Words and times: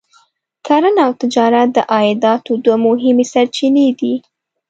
کرنه 0.65 1.01
او 1.07 1.11
تجارت 1.21 1.67
د 1.73 1.77
عایداتو 1.93 2.51
دوه 2.63 2.77
مهمې 2.87 3.25
سرچینې 3.33 3.87
دي. 3.99 4.13